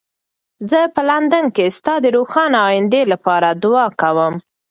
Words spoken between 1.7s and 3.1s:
ستا د روښانه ایندې